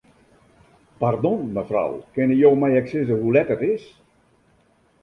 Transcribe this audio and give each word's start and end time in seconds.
Pardon, 1.03 1.35
mefrou, 1.59 2.01
kinne 2.17 2.41
jo 2.41 2.51
my 2.65 2.71
ek 2.81 2.91
sizze 2.95 3.15
hoe 3.21 3.33
let 3.39 3.55
it 3.59 3.63
is? 3.71 3.87